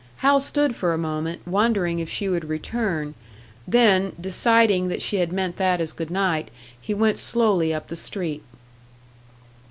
Hal 0.25 0.39
stood 0.39 0.75
for 0.75 0.93
a 0.93 0.97
moment 0.97 1.41
wondering 1.47 1.99
if 1.99 2.09
she 2.09 2.27
would 2.27 2.45
return; 2.49 3.13
then, 3.67 4.13
deciding 4.19 4.87
that 4.87 4.99
she 4.99 5.17
had 5.17 5.31
meant 5.31 5.57
that 5.57 5.79
as 5.79 5.93
good 5.93 6.09
night, 6.09 6.49
he 6.81 6.91
went 6.95 7.19
slowly 7.19 7.71
up 7.71 7.87
the 7.89 7.95
street. 7.95 8.41